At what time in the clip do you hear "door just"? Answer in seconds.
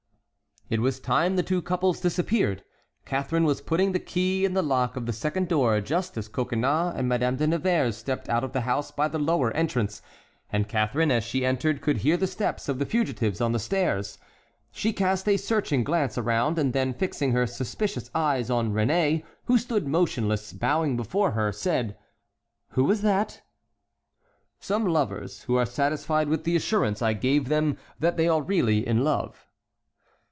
5.49-6.15